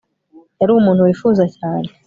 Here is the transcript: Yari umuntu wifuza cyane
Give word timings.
Yari 0.59 0.71
umuntu 0.73 1.05
wifuza 1.07 1.43
cyane 1.57 1.87